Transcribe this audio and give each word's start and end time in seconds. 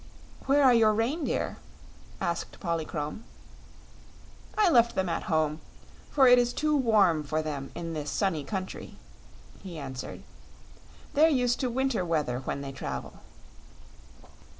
"Where 0.47 0.63
are 0.63 0.73
your 0.73 0.95
reindeer?" 0.95 1.57
asked 2.19 2.59
Polychrome. 2.59 3.23
"I 4.57 4.67
left 4.67 4.95
them 4.95 5.07
at 5.09 5.21
home, 5.29 5.61
for 6.09 6.27
it 6.27 6.39
is 6.39 6.53
too 6.53 6.75
warm 6.75 7.21
for 7.21 7.43
them 7.43 7.69
in 7.75 7.93
this 7.93 8.09
sunny 8.09 8.43
country," 8.43 8.97
he 9.61 9.77
answered. 9.77 10.23
"They're 11.13 11.29
used 11.29 11.59
to 11.59 11.69
winter 11.69 12.03
weather 12.03 12.39
when 12.39 12.61
they 12.61 12.71
travel." 12.71 13.19